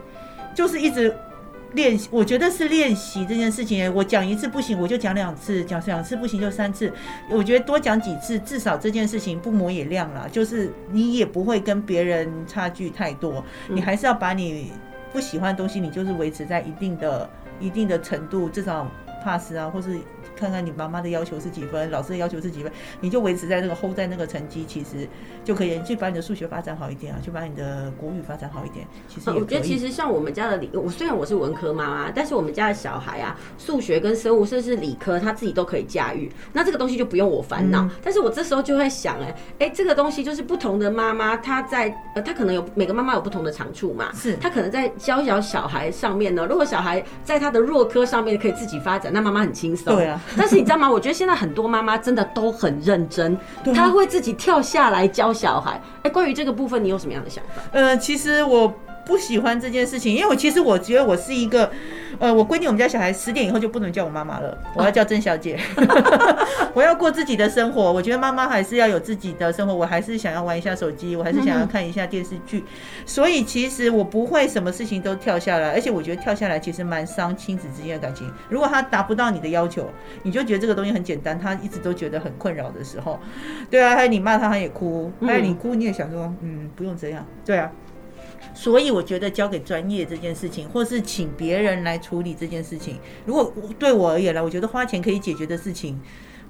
[0.54, 1.16] 就是一直
[1.72, 2.08] 练习。
[2.12, 6.92] 我觉得是练习这件事情，我讲一次不行，我就讲两次；讲两次不行就三次。
[7.30, 13.42] 我觉得多讲几次，至少这件事情不磨也亮了，就是你也不会跟别人差距太多。
[13.68, 14.72] 你还是要把你
[15.12, 18.86] 不喜欢的东西，你就是维持在一定的一定的程度，至少
[19.24, 19.98] pass 啊，或是。
[20.36, 22.70] 看看你妈妈的要求是几分，老师的要求是几分，
[23.00, 25.08] 你就维持在那个 hold 在那个成绩，其实
[25.44, 28.86] 就可以去把你的数学发展好一点啊，去把你的国语发展好一点。
[29.08, 36.30] 其实我觉得其实像我们家的理，我虽然我是文科妈妈，但是我们家的小孩啊，数学跟生物甚至是理科，他自己都可以驾驭。
[36.52, 37.82] 那这个东西就不用我烦恼。
[37.82, 44.10] 嗯、但是我这时候就会想、欸，哎哎，这个东西就是不同的妈妈，她在呃，她可能有每个妈妈有不同的长处嘛。
[44.14, 44.36] 是。
[44.36, 49.94] 她可能在教小小孩上面呢，如果小孩在他的弱科上面可以自己发展，那妈妈很轻松。
[49.94, 50.20] 对啊。
[50.36, 50.90] 但是你知道吗？
[50.90, 53.38] 我觉得现在很多妈妈真的都很认真，
[53.74, 55.80] 她会自己跳下来教小孩。
[56.02, 57.62] 哎，关于这个部分，你有什么样的想法？
[57.72, 58.72] 呃，其实我。
[59.04, 61.70] 不喜欢这件事情，因为我其实我觉得我是一个，
[62.18, 65.58] 呃，我规定我们家小孩十点以后就不能叫我妈妈了，我要叫曾小姐，
[66.72, 67.92] 我要过自己的生活。
[67.92, 72.64] 我觉得妈妈还是要有自己的生活，我还是想要玩一下手机，我还是想要看一下电视剧。
[73.04, 78.30] 所以其实我不会什么事情都跳下来，而且我觉得跳下来其实蛮伤亲子之间的感情。
[78.48, 79.88] 如果他达不到你的要求，
[80.22, 83.20] 你就觉得这个东西很简单，他一直都觉得很困扰的时候，
[83.70, 87.70] 对啊，还有你骂他他也哭，还有你哭你也想说，嗯，不用这样，对啊。
[88.54, 96.00] 所以我觉得交给专业这件事情，或是请别人来处理这件事情，如果对我而言来，我觉得花钱可以解决的事情，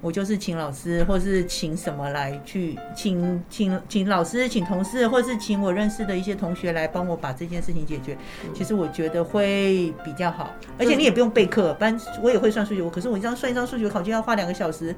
[0.01, 8.15] 我就是请老师，或是请什么来去请请请老师，请同事，或是请我认识的一些同学来帮我把这件事情解决。
[8.53, 14.95] 其实我觉得会比较好，而且你也不用备课，班我也会算数学，可是我一张算一张数学考卷要花两个小时。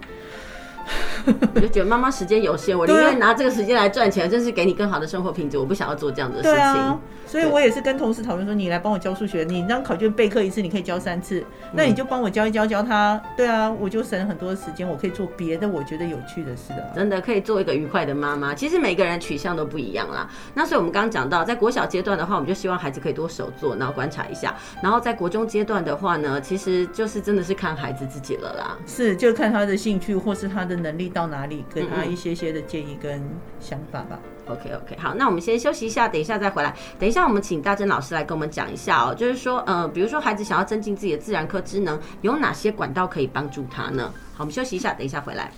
[1.55, 5.57] 我就觉得妈妈时间有限，我宁愿拿这个时间来赚钱，真是给你更好的生活品质。
[5.57, 6.57] 我不想要做这样的事情。
[6.57, 13.21] 啊、所以我也是跟同事讨论说，你来帮我教数学，你让考卷备课一次，你可以教三次，那你就帮我教一教教他。
[13.35, 16.95] 对啊，我就省很多时间，我可以做别的我觉得有趣的事啊。
[16.95, 18.53] 真的可以做一个愉快的妈妈。
[18.55, 20.29] 其实每个人取向都不一样啦。
[20.53, 24.55] 那所以我们刚刚讲到，在国小阶段的话，我们就希望孩子可以多手做，然后观察一下。
[24.81, 28.77] 然后在国中阶段的话呢，其实就是真的是看孩子自己了啦。
[28.85, 31.65] 是，就看他的兴趣或是他的能力到哪里。
[31.73, 33.21] 给他一些些的建议跟
[33.59, 34.19] 想法吧。
[34.47, 36.73] OK OK，好，那我们先休息一下，等一下再回来。
[36.97, 44.13] 等一下我们请大珍老师来跟我们讲一下哦，就是说，呃，比如说孩子想要增进自己的自然科知能，有哪些管道可以帮助他呢？
[44.33, 45.51] 好，我们休息一下，等一下回来。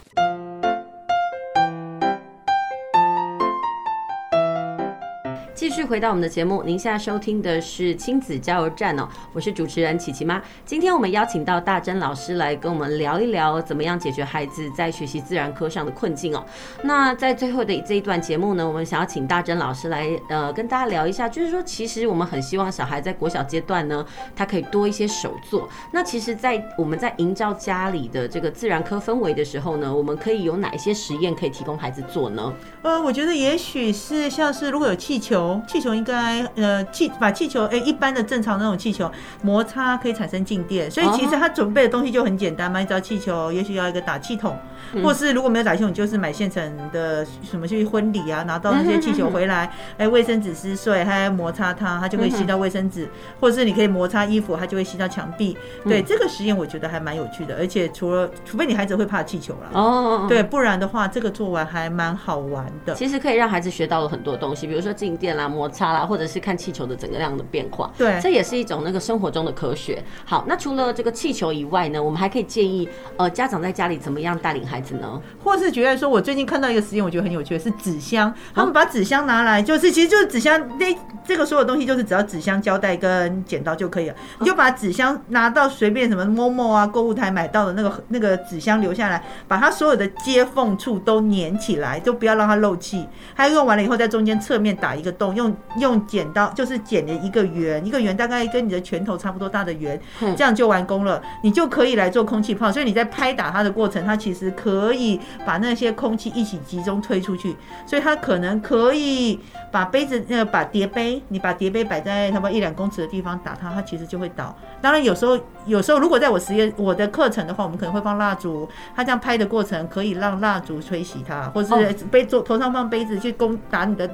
[5.59, 10.41] 继续回到我们的节目，您现在收听的是亲子加油站哦，我是主持人琪琪妈。
[10.63, 16.41] 今天我们邀请到大珍老师来跟我们聊一聊，怎么样解决孩子在学习自然科上的困境哦。
[16.83, 25.67] 那在最后的这一段节目呢，我们想要请大珍老师来呃跟大家聊一下，就是说其实我们很希望小孩在国小阶段呢，他可以多一些手作。
[25.91, 32.53] 那其实，在我们在营造家里的这个自然科氛围的时候呢，我们可以有哪一些实验可以提供孩子做呢？
[32.81, 35.48] 呃，我觉得也许是像是如果有气球。
[35.67, 39.09] 气球应该呃气把气球哎、欸，一般的正常那种气球
[39.41, 44.57] 摩擦可以产生静电，所以其实他准备的东西就很简单嘛，你知道气球也许要一个打气筒，
[45.03, 53.07] 或是如果没有打气筒，就是买现成的什么去婚礼啊，拿到那些气球回来，哎卫生纸撕碎，还要摩擦它，它就会吸到卫生纸，
[53.39, 55.57] 或者是你可以摩擦衣服，它就会吸到墙壁。
[55.85, 62.93] 对这个实验我觉得还蛮有趣的，而且除了除非你孩子会怕气球了哦，对，不然的话这个做完还蛮好玩的。
[62.93, 67.89] 其实可以让孩子学到了很多东西，比如说静电啦、摩擦啦，或者是看气球的整个量的变化。
[67.97, 70.03] 对，这也是一种那个生活中的科学。
[70.25, 75.21] 好，那除了这个气球以外呢，我们还可以建议呃家长在家里怎么样带领孩子呢？
[75.43, 93.07] 或是觉得说，我最近看到一个实验，我觉得很有趣的是纸箱，他们把纸箱拿来，就是其实就是纸箱那这个所有东西就是只要纸箱、胶带跟剪刀就可以了，你就把纸箱拿到随便什么 Momo 啊购物台买到的那个那个纸箱留下来，把它所有的接缝处都粘起来，就不要让它漏气。
[93.33, 99.99] 还有用完了以后，在中间侧面打一个洞，用用剪刀就是剪了一个圆，一个圆大概跟你的拳头差不多大的圆，
[100.35, 102.71] 这样就完工了，你就可以来做空气炮。
[102.71, 109.39] 所以你在拍打它的过程，它其实可以把那些空气一起集中推出去，所以它可能可以
[109.71, 114.55] 把杯子那个把叠杯，你把叠杯摆在差不多一两公尺的地方打它，它其实就会倒。
[114.81, 124.09] 当然有时候有时候如果在我实验我的课程的话，我们可能会放蜡烛，它这样拍的过程可以让蜡烛吹熄它，或者是杯桌头上放杯子去攻打你的，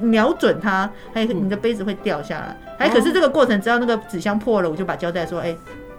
[0.00, 2.56] 瞄准它，还有你的杯子会掉下来。
[2.78, 5.56] 哎，可是这个过程只要那个纸箱破了，我就把胶带说，哎。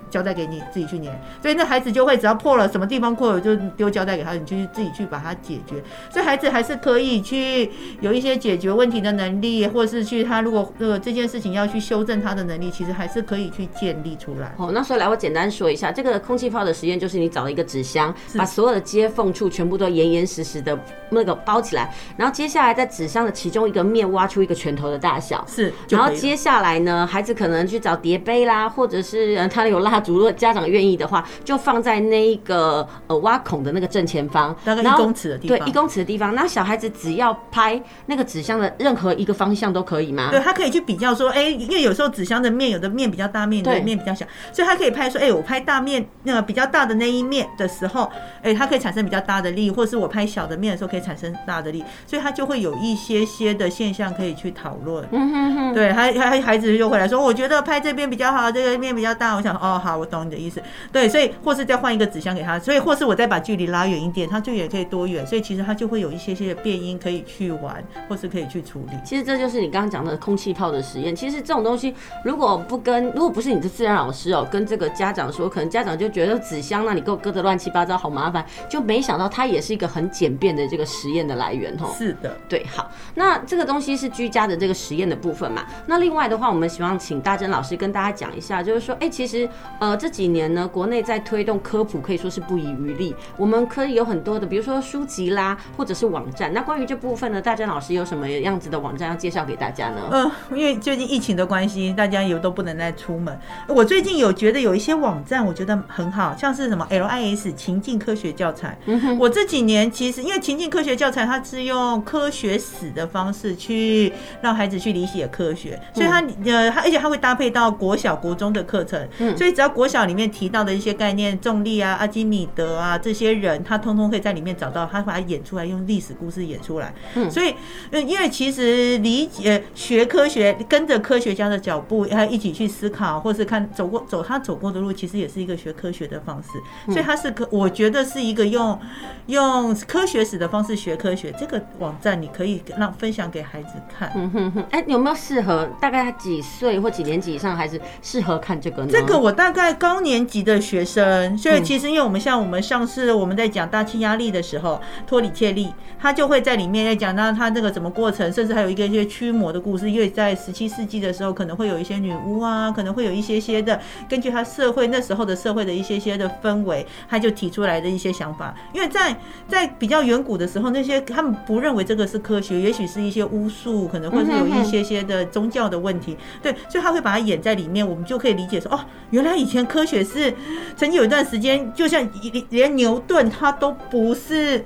[0.09, 5.83] 胶带给你自己去粘，所以那孩子就会只要破了什么地方破了，就丢胶带给他，你就自己去把它解决。
[6.09, 14.53] 所以孩子还是可以去有一些解决问题的能力，或是去他如果呃这件事情要去修正他的能力，其实还是可以去建立出来。
[14.57, 20.77] 哦，那所以来我简单说一下，这个空气泡的实验就是你找了一个纸箱，把所有的接缝处全部都严严实实的
[21.09, 30.03] 那个包起来，然后接下来在纸箱的其中一个面挖出一个拳头的大小，是，然后接下来呢，孩子可能去找叠杯啦，或者是他有蜡。
[30.07, 35.57] 如果家长愿意的话，就放在那一个呃挖孔的那个正前方，大概一公尺的地方。
[35.57, 36.35] 对，一公尺的地方。
[36.35, 40.29] 那小孩子只要拍那个纸箱的任何一个方向都可以吗？
[40.31, 48.03] 对，他可以去比较说，哎、欸，因为有时候纸箱的面有的面比较大面，面的面比较小，所以他可以拍说，哎、欸，我拍大面那个比较大的那一面的时候，
[48.41, 55.05] 哎、欸，它可以产生比较大的力，或是我拍小的面的时候可以产生大的力，所以他就会有一些些的现象可以去讨论。
[55.11, 55.73] 嗯哼哼。
[55.73, 59.35] 对，他他孩子就会来说，我觉得拍这边比较好，这个面比较大。
[59.35, 60.61] 我想，哦，好，我懂你的意思。
[60.91, 68.97] 对，所以或是再换一个纸箱给他，所以或是我再把距离拉远一点，他就也可以多远，所以其实他就会有一些些的变音可以去玩，或是可以去处理。
[69.05, 71.15] 其实这就是你刚刚讲的空气炮的实验。
[71.15, 71.93] 其实这种东西
[72.23, 81.93] 如果不跟，如果不是你的自然老师哦，跟这个家长说，可能家长就觉得纸箱那你给我搁的乱七八糟，好麻烦，就没想到它也是一个很简便的这个实验的来源哦。
[81.97, 85.65] 是的，对，好，那这个东西是居家的这个实验的部分嘛？
[85.85, 89.47] 那另外的话，我们希望请大珍老师跟大家讲一下，就是说，哎，其实
[89.79, 96.53] 呃这几年呢，国内在推动科普可以说是不遗余力，我们可以有很多的，比如说书籍啦，或者是网站。
[96.53, 100.01] 那关于这部分呢，大珍老师有什么样子的网站要介绍给大家呢？
[100.11, 103.37] 呃，因为最近疫情的关系，大家也都不能再出门。
[103.67, 108.77] 我最近有觉得有一些网站，我觉得很好，像是什么 LIS 情境科学教材。
[109.19, 114.11] 我这几年其实因为情境科学教材，它是用科学史的方式去
[114.41, 119.07] 让孩子去理解科学，所以它呃，它而且它会搭配到国小、国中的课程。
[119.19, 120.95] 嗯，所以只要国小里面提到的一些。
[120.95, 126.93] 概念重力啊，阿基米德啊，这些人他通通可以在里面找到，他把它演出来，用历史故事演出来。
[127.15, 127.53] 嗯，所以，
[127.91, 136.49] 因为其实理解学科学，跟着科学家的脚步，还一起去思考，或是看走过走他走过的路，其实也是一个学科学的方式。
[136.93, 138.79] 所以他是可，我觉得是一个用
[139.25, 141.29] 用科学史的方式学科学。
[141.37, 144.09] 这个网站你可以让分享给孩子看。
[144.15, 148.89] 嗯哼哼，哎，有没有适合大概几岁或几年级以上孩子适合看这个呢？
[148.89, 159.89] 这个我大概高年级的学生，所以其实因为我们像我们上次我们在讲大气压力的时候，托里切利他就会在里面在讲到他这个怎么过程，甚至还有一个一些驱魔的故事。
[159.89, 168.53] 因为在十七世纪的时候，可能会有一些女巫啊，可能会有一些些的根据他社会那时候的社会的一些些的氛围，他就提出来的一些想法。
[168.73, 169.15] 因为在
[169.47, 176.17] 在比较远古的时候，那些他们不认为这个是科学，也许是一些巫术，可能会是有一些些的宗教的问题。
[176.41, 178.79] 对，所以他会把它演在里面，我们就可以理解说，哦，
[179.11, 180.33] 原来以以前科学是
[180.75, 182.03] 曾经有一段时间，就像
[182.49, 184.65] 连牛顿他都不是。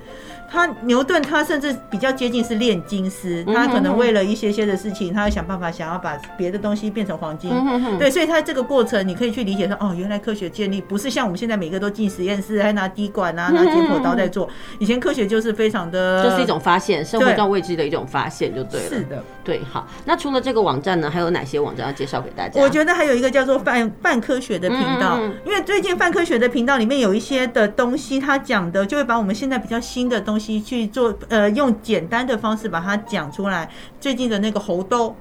[0.50, 7.50] 他牛顿，他甚至比较接近是炼金师，他可能为了一些些的事情，他会想办法想要把别的东西变成黄金。
[7.98, 14.48] 对，所以他这个过程你可以去理解说，哦，原来科学建立不是像我们现在每个都进实验室，还拿滴管啊，拿解剖刀在做。
[14.80, 18.88] 以前科学就是非常的，就是一种发现，生活中未知的一种发现，就对了。
[18.88, 19.86] 是的，对，好。
[20.04, 22.60] 那除了这个网站呢，还有哪些网站要介绍给大家？
[22.60, 33.68] 我觉得还有一个叫做泛泛科学的频道，因为最近泛科学的频道里面有一些的东西，他讲的就会把我们现在比较新的东西去做，呃，用简单的方式把它讲出来。
[34.00, 35.14] 最近的那个猴痘，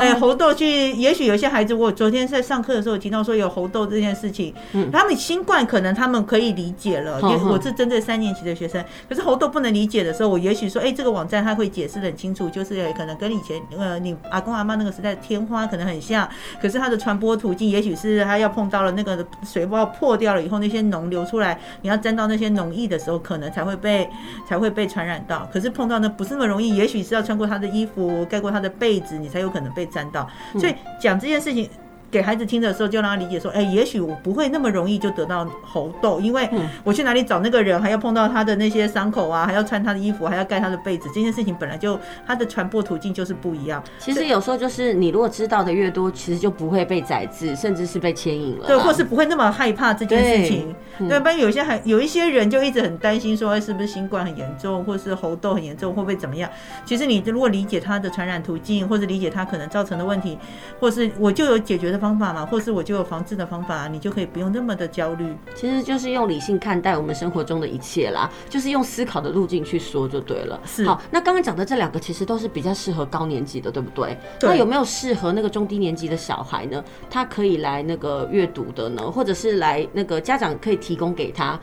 [0.00, 4.52] 哎，猴痘去，也许有些孩子，我昨天在上课的时候听到说有猴痘这件事情，
[4.92, 16.28] 他们新冠可能他们可以理解了，因为我是针对三年级的学生，可是猴痘不能理解的时候，我也许说，哎，这个网站他会解释得很清楚，就是可能跟以前呃你阿公阿妈那个时代的天花可能很像，
[16.60, 24.08] 可是它的传播途径也许是他要碰到了那个水泡破掉了以后，那些脓流出来，你要沾到那些脓液的时候，可能才会被
[24.48, 28.24] 才会被传染到，可是碰到呢不是那么容易，也许是要穿过他的衣服。
[28.26, 30.28] 盖过他的被子，你才有可能被沾到。
[30.58, 31.68] 所以讲这件事情。
[32.14, 36.48] 给孩子听的时候，就让他理解说，哎，也许我不会那么容易就得到猴痘，因为
[36.84, 43.82] 我去哪里找那个人，还要碰到他的那些伤口啊，还要穿他的衣服，还要盖他的被子，这件事情本来就他的传播途径就是不一样。
[43.98, 48.68] 其实有时候就是你如果知道的越多，其实就不会被宰制，甚至是被牵引了。
[48.68, 50.72] 对，或是不会那么害怕这件事情。
[51.08, 56.48] 对，不然有些还有一些人就一直很担心说，是不是新冠很严重，或是猴痘很严重，会不会怎么样？
[56.84, 60.38] 其实你如果理解它的传染途径，或者理解它可能造成的问题，
[60.78, 65.34] 或是我就有解决的方法嘛，或是我就有防治的方法，你就可以不用那么的焦虑。
[65.54, 70.60] 其实就是用理性看待我们生活中的一切啦，就是用思考的路径去说就对了。
[70.66, 70.84] 是。
[70.84, 74.14] 好，那刚刚讲的这两个其实都是比较适合高年级的，对不对？
[74.38, 74.50] 对。
[74.50, 76.84] 那有没有适合那个中低年级的小孩呢？
[77.08, 81.58] 他可以来那个阅读的呢，或者是来那个家长可以提供给他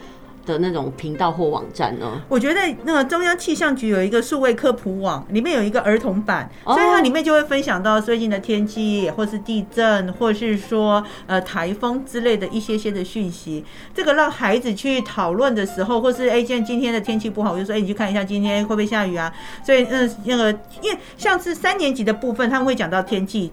[0.45, 2.21] 的那种频道或网站呢？
[2.27, 13.63] 我觉得那个中央气象局有一个数位科普网，里面有一个儿童版，所以它里面就会分享到最近的天气，或是地震，或是说呃台风之类的一些些的讯息。
[13.93, 19.31] 这个让孩子去讨论的时候，或是哎，今今天的天气不好，我就说哎，你去看一下今天会不会下雨啊？
[19.65, 23.51] 所以嗯，那个因为像是三年级的部分，他们会讲到天气。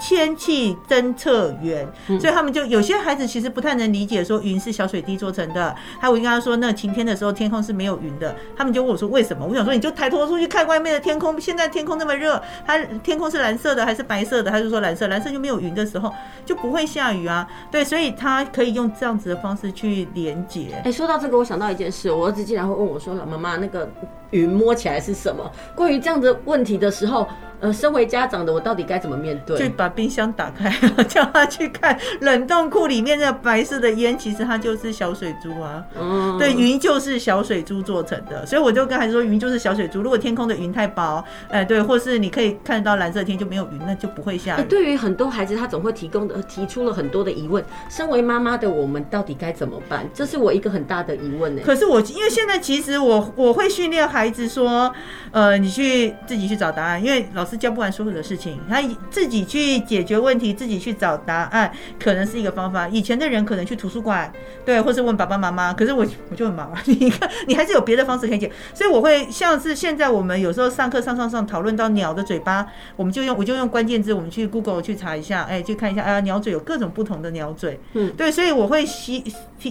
[0.00, 1.86] 天气侦测员，
[2.20, 5.74] 所以他们就有些孩子其实不太能理解，说云是小水滴做成的。
[6.00, 8.34] 还有我跟他说，那晴天的时候天空是没有云的。
[8.56, 9.44] 他们就问我说为什么？
[9.44, 14.50] 我想说你就抬头出去看外面的天空，现在天空那么热，它天空是蓝色的还是白色的？
[14.50, 16.12] 他就说蓝色，蓝色就没有云的时候
[16.44, 17.46] 就不会下雨啊。
[17.70, 20.80] 对，所以他可以用这样子的方式去连接。
[20.84, 23.90] 哎，说到这个，我想到一件事，我儿子竟然会问我说：“老妈妈，那个
[24.30, 27.26] 云摸起来是什么？”关于这样的问题的时候。
[27.60, 29.58] 呃，身为家长的我到底该怎么面对？
[29.58, 30.70] 就把冰箱打开，
[31.08, 35.84] 叫他去看冷冻库里面那白色的烟，其实它就是小水珠啊。
[35.98, 40.00] 嗯，对，云就是小水珠做成的，所以我就跟孩子说，云就是小水珠。
[40.00, 44.64] 如果天空的云太薄，哎，对，或是你可以看得到蓝色天就没有云，那就不会下雨。
[44.68, 47.64] 对于很多孩子，他总会提供的提出了很多的疑问。
[47.90, 50.08] 身为妈妈的我们到底该怎么办？
[50.14, 51.62] 这是我一个很大的疑问呢。
[51.64, 54.94] 可是我因为现在其实我我会训练孩子说，
[55.32, 57.47] 呃，你去自己去找答案，因为老。
[57.48, 62.86] 是教不完所有的事情，他自己去解决问题，自己去找答案，可能是一个方法。
[62.88, 64.30] 以前的人可能去图书馆，
[64.64, 65.72] 对，或是问爸爸妈妈。
[65.72, 68.50] 可是我我就很忙啊，你看，你还是有别的方式可以解。
[68.74, 78.84] 所以我会像是现在我们有时候上课上上上讨论到鸟的嘴巴，我们就用我就用关键字，我们去 Google 去查一下，哎，去看一下，啊，鸟嘴有各种不同的鸟嘴，嗯，对，所以我会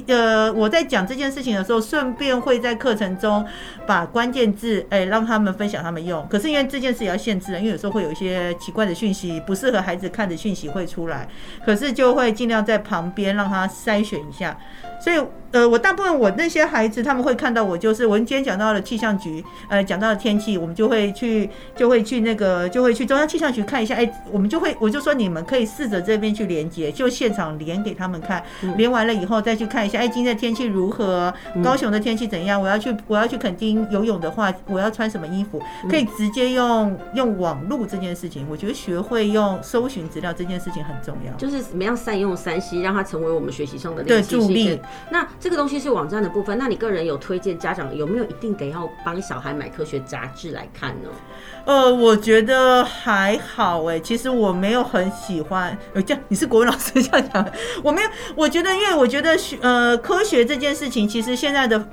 [0.07, 3.45] 呃，我在讲这件事情的时候，顺便会在课程中
[3.85, 6.25] 把关键字，哎，让他们分享他们用。
[6.29, 11.27] 可是因为这件事也要限制了，因为有时候会有一些奇怪的讯息，不适合孩子看的讯息会出来，
[11.65, 14.57] 可是就会尽量在旁边让他筛选一下。
[14.99, 15.17] 所以，
[15.51, 23.95] 呃，我大部分我那些孩子他们会看到我，就是我们今天讲到了气象局，呃，讲到了天气，我们就会去，就会去那个，就会去中央气象局看一下。
[23.95, 28.43] 哎，我们就会，我就说你们可以试着这边去连接，就现场连给他们看，
[28.75, 29.99] 连完了以后再去看一下。
[29.99, 31.33] 哎，今天的天气如何？
[31.63, 32.61] 高雄的天气怎样？
[32.61, 35.61] 我要去，我要去垦丁游泳的话，我要穿什么衣服？
[35.89, 41.33] 可以直接用用网络这件事情，我觉得学会用搜寻资料这件事情很重要。
[41.33, 44.79] 就是怎么样善用 3C，让它成为我们学习上的对助力。
[45.09, 51.09] 那这个东西是网站的部分，那你个人有推荐家长有没有一定得要帮小孩买科学杂志来看呢？
[51.65, 55.77] 呃，我觉得还好哎，其实我没有很喜欢。
[55.93, 57.45] 呃，这样你是国文老师这样讲，
[57.83, 61.87] 我没有，我觉得因为我觉得学呃科学这件事情，其实现在的。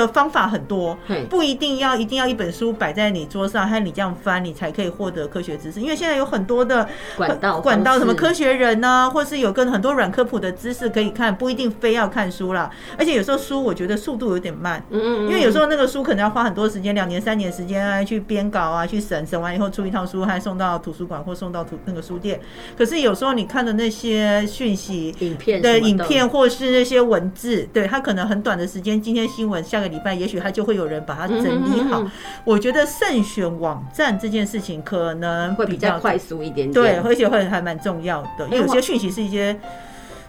[0.00, 5.80] 的方法很多，不一定要一定要一本书摆在你桌上，还有你这样翻，你才可以获得科学知识。
[5.80, 6.86] 因为现在有很多的
[7.16, 12.68] 管道，管道什么科学人呢、啊，或是有跟很多软科普的知识可以看，不一定非要看书啦。
[12.98, 22.40] 而且有时候书我觉得速度有点慢，嗯嗯，因为有时候那个书可能要花很多时间，两年三年时间啊去编稿啊，去审审完以后出一套书，还送到图书馆或送到图那个书店。
[22.76, 29.83] 可是有时候你看的那些讯息、影片的影片或是那些文字，对，它可能很短的时间，今天新闻下。
[29.88, 32.04] 礼拜也许他就会有人把它整理好。
[32.44, 39.58] 我觉得慎选网站这件事情可能会比较快速一点点，对，而且会还蛮重要的，因为有些讯息是一些。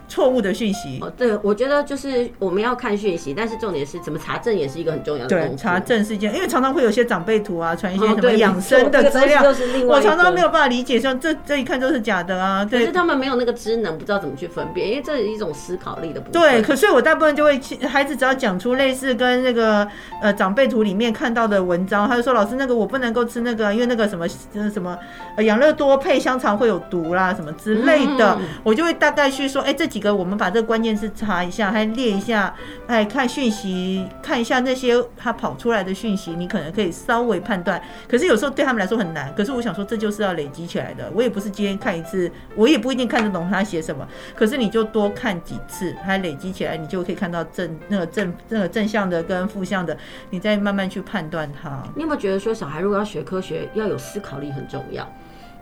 [0.08, 0.98] 错误的讯息。
[1.00, 5.28] 哦，对，我觉得就是我们要看讯息，但是重点是怎么查证也是一个很重要的。
[5.28, 9.42] 对，查证是一件，因为常常会有些长辈图啊，传一些什么养生 的资料，
[9.86, 12.64] 我常常没有办法理解，像这这一看都是假的啊。
[12.64, 16.40] 对，可是他们没有那个知能，不知道怎么去分辨，因为这是一种思考力的部分。
[16.40, 19.86] 对，可是我大部分就会，孩子只要讲出类似跟那个
[20.22, 24.26] 呃长辈图里面看到的文章，他就说老师那个我不能够吃那个，因为那个什么
[24.72, 24.96] 什么
[25.38, 32.54] 养乐多配香肠会有毒啦，什么之类的，我就会大概去说，哎，这几个我们把这个关键词查一下，还列一下，
[32.86, 37.80] 哎，看讯息，看一下那些他跑出来的讯息，你可能可以稍微判断。
[38.06, 39.34] 可是有时候对他们来说很难。
[39.34, 41.10] 可是我想说，这就是要累积起来的。
[41.14, 44.06] 我也不是今天看一次，我也不一定看得懂他写什么。
[44.34, 49.96] 可是你就多看几次，还累积起来，你就可以看到正那个正那个正向的跟负向的，
[50.28, 51.82] 你再慢慢去判断它。
[51.94, 55.10] 你有没有觉得说，小孩如果要学科学，要有思考力很重要？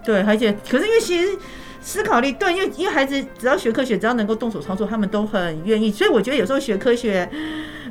[0.02, 1.38] 对，而且可是因为其实。
[1.86, 5.90] 思考力对，因为因为孩子只要学科学，只要能够动手操作，他们都很愿意。
[5.90, 7.28] 所以我觉得有时候学科学，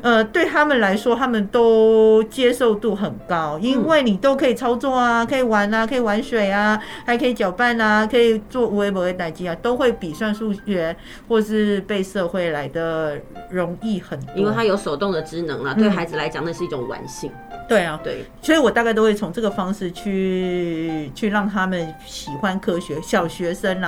[0.02, 10.96] 呃，对他们来说，他们都接受度很高，因为你都可以操作啊，可以玩啊，可以玩水啊，还可以搅拌啊，可以做微波的代机啊，都会比算数学
[11.28, 13.20] 或是被社会来的
[13.52, 14.36] 容易很多。
[14.36, 17.32] 因为他有手动的职能啊，对孩子来讲，那是一种玩性。
[17.70, 23.00] 对啊，对，所以我大概都会从这个方式去去让他们喜欢科学。
[23.02, 23.82] 小学生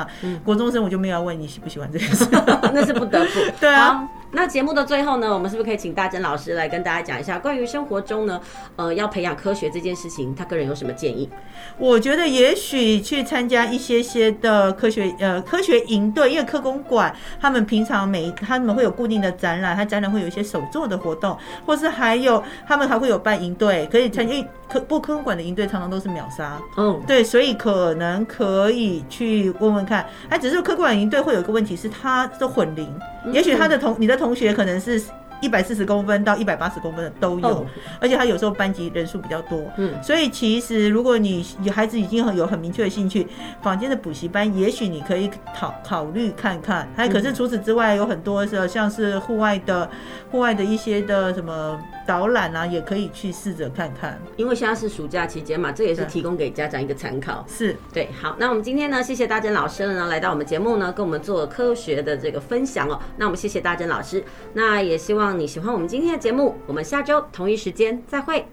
[0.44, 2.26] 国中生我就没有要问你喜不喜欢这件事，
[2.74, 3.40] 那是不得不。
[3.60, 4.08] 对啊。
[4.36, 8.40] 那节目的最后呢，我们是不是可以请大珍老师来跟大家讲一下关于生活中呢，
[8.76, 11.30] 呃，要培养科学这件事情，他个人有什么建议？
[11.78, 30.06] 我觉得也许去参加一些些的科学呃科学营队，因为科工馆他们平常每他们会有固定的展览，他展览会有一些手作的活动，或是还有他们还会有办营队，可以参与科不科工馆的营队常常都是秒杀，嗯，对，所以可能可以去问问看。
[30.28, 32.94] 哎，只是科工馆营队会有一个问题是它的混龄，
[33.32, 35.02] 也许他的同你的同同学可能是
[35.42, 37.66] 一百四十公分到一百八十公分的都有，
[38.00, 43.28] 而且他有时候班级人数比较多，嗯，所以其实如果你孩子已经很有很明确的兴趣，
[43.62, 46.88] 坊间的补习班也许你可以考考虑看看。
[46.96, 49.90] 还可是除此之外有很多是像是户外的
[50.32, 51.80] 户外的一些的什么。
[52.06, 57.46] 导览啊，也可以去试着看看，因为现在是暑假期间嘛，这也是提供给家长一个参考。
[57.48, 63.00] 是对，好，那我们今天呢，谢谢大珍老师呢来到我们节目呢，跟我们做科学的这个分享哦。
[63.18, 68.46] 那我们谢谢大珍老师，那也希望你喜欢我们今天的节目，我们下周同一时间再会。